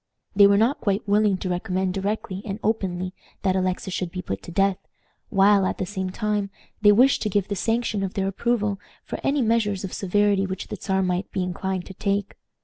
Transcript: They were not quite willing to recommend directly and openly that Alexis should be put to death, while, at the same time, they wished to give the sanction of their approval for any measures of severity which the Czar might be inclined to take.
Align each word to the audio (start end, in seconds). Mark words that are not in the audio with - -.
They 0.35 0.47
were 0.47 0.57
not 0.57 0.81
quite 0.81 1.07
willing 1.07 1.37
to 1.37 1.49
recommend 1.49 1.93
directly 1.93 2.41
and 2.43 2.57
openly 2.63 3.13
that 3.43 3.55
Alexis 3.55 3.93
should 3.93 4.09
be 4.11 4.23
put 4.23 4.41
to 4.41 4.51
death, 4.51 4.79
while, 5.29 5.63
at 5.63 5.77
the 5.77 5.85
same 5.85 6.09
time, 6.09 6.49
they 6.81 6.91
wished 6.91 7.21
to 7.21 7.29
give 7.29 7.49
the 7.49 7.55
sanction 7.55 8.01
of 8.01 8.15
their 8.15 8.27
approval 8.27 8.79
for 9.03 9.19
any 9.23 9.43
measures 9.43 9.83
of 9.83 9.93
severity 9.93 10.47
which 10.47 10.69
the 10.69 10.75
Czar 10.75 11.03
might 11.03 11.31
be 11.31 11.43
inclined 11.43 11.85
to 11.85 11.93
take. 11.93 12.35